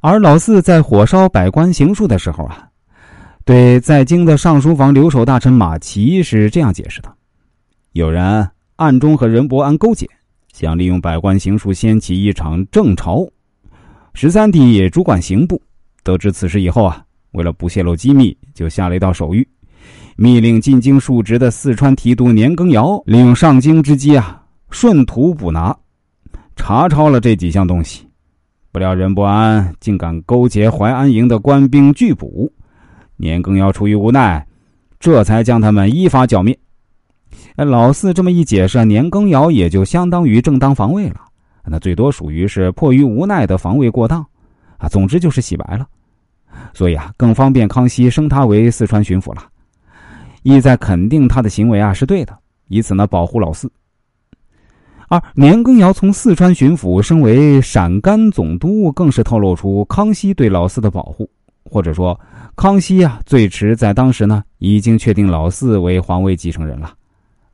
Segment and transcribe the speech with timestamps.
[0.00, 2.68] 而老四在火烧百官行书的时候啊，
[3.44, 7.12] 对在京的上书房留守大臣马齐是这样解释的：
[7.92, 10.08] 有人暗中和任伯安勾结，
[10.52, 13.26] 想利用百官行书掀起一场政潮。
[14.14, 15.60] 十三弟主管刑部，
[16.02, 17.02] 得知此事以后啊，
[17.32, 19.44] 为了不泄露机密，就下了一道手谕，
[20.16, 25.76] 密令进京述职的四川提督年羹尧利用上京之机啊，顺途捕拿，
[26.54, 28.05] 查抄了这几项东西。
[28.76, 32.52] 不料任伯安竟敢勾结淮安营的官兵拒捕，
[33.16, 34.46] 年羹尧出于无奈，
[35.00, 36.54] 这才将他们依法剿灭。
[37.54, 41.22] 哎老四这么一解释，年羹尧也就相当于正当防卫了，
[41.64, 44.20] 那最多属于是迫于无奈的防卫过当，
[44.76, 45.88] 啊，总之就是洗白了。
[46.74, 49.42] 所以啊，更方便康熙升他为四川巡抚了，
[50.42, 53.72] 意在肯定他的行为啊是对的，以此呢保护老四。
[55.08, 61.28] 而年羹尧从四川巡抚升为陕甘总督，更是透露出康熙对老四的保护，
[61.64, 62.18] 或者说，
[62.56, 66.92] 康熙啊最迟在当时呢已经确定老四为皇位继承人了，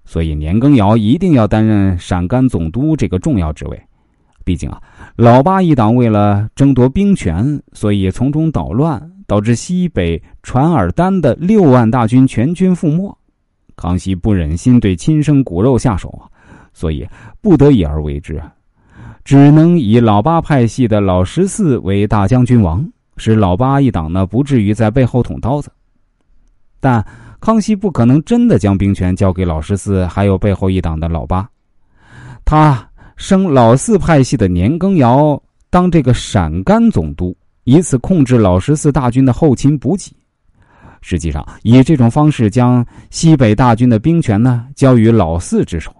[0.05, 3.79] 所以年羹尧一定要担任陕甘总督这个重要职位。
[4.45, 4.81] 毕竟啊，
[5.17, 13.15] 老八一党为了争夺兵权，所以从中捣乱，导致西北传尔丹的六万大军全军覆没，
[13.77, 16.32] 康熙不忍心对亲生骨肉下手啊。
[16.73, 17.07] 所以
[17.41, 18.43] 不得已而为之，
[19.25, 22.85] 只能以老八派系的老十四为大将军王，
[23.17, 25.71] 使老八一党呢不至于在背后捅刀子。
[26.81, 27.05] 但
[27.39, 31.49] 康熙不可能真的将兵权交给老十四，还有背后一党的老八。
[32.45, 32.85] 他
[33.17, 40.13] 升老四派系的年羹尧当这个陕甘总督，以此控制老十四大军的后勤补给。
[41.03, 45.95] 实际上，以这种方式将西北大军的兵权呢交于老四之手。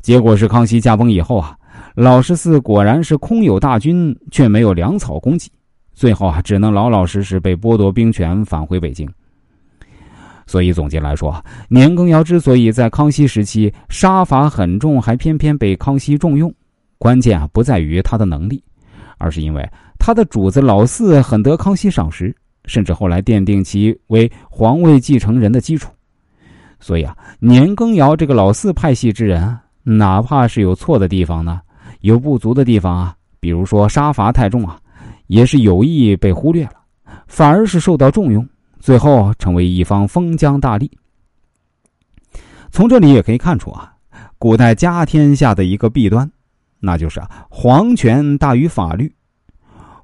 [0.00, 1.56] 结果是康熙驾崩以后啊，
[1.94, 5.50] 老十四果然是空有大军，却没有粮草供给，
[5.92, 9.08] 最后啊只能老老实实被剥夺兵权，返回北京。
[10.46, 16.52] 所以总结来说，年羹尧之所以在康熙时期杀伐很重，还偏偏被康熙重用，
[16.98, 18.60] 关键啊不在于他的能力，
[19.18, 19.68] 而是因为
[19.98, 22.34] 他的主子老四很得康熙赏识，
[22.64, 25.92] 甚至后来奠定其为皇位继承人的基础。
[26.80, 29.62] 所以啊，年羹尧这个老四派系之人啊。
[29.82, 31.60] 哪怕是有错的地方呢，
[32.00, 34.78] 有不足的地方啊，比如说杀伐太重啊，
[35.26, 36.74] 也是有意被忽略了，
[37.26, 38.46] 反而是受到重用，
[38.78, 40.90] 最后成为一方封疆大吏。
[42.70, 43.92] 从这里也可以看出啊，
[44.38, 46.30] 古代家天下的一个弊端，
[46.78, 49.12] 那就是啊，皇权大于法律。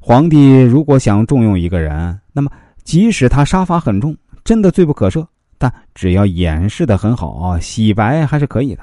[0.00, 2.50] 皇帝如果想重用一个人，那么
[2.84, 5.26] 即使他杀伐很重，真的罪不可赦，
[5.58, 8.82] 但只要掩饰的很好，洗白还是可以的。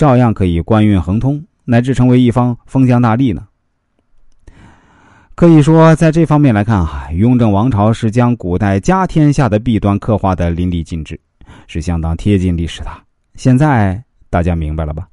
[0.00, 3.46] 照样可以官运亨通，乃至成为一方封疆大吏呢。
[5.34, 11.20] 可以说，在这方面来看啊，雍正王朝是将古代家天下的弊端刻画的淋漓尽致，
[11.66, 12.90] 是相当贴近历史的。
[13.34, 15.06] 现在大家明白了吧？